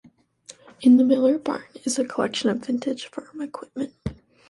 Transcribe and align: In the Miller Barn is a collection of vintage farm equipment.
In 0.81 0.97
the 0.97 1.03
Miller 1.03 1.37
Barn 1.37 1.65
is 1.83 1.99
a 1.99 2.05
collection 2.05 2.49
of 2.49 2.65
vintage 2.65 3.05
farm 3.05 3.39
equipment. 3.39 3.93